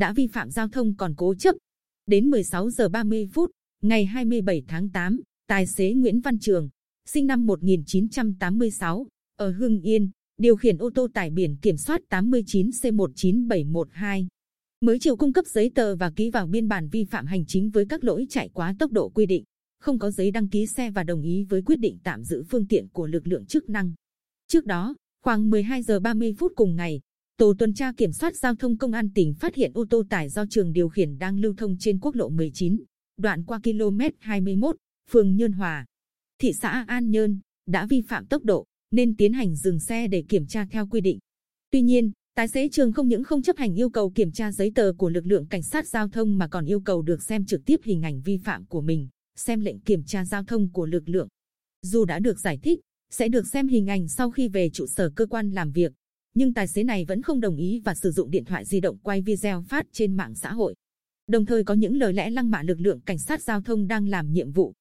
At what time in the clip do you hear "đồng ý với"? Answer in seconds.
21.02-21.62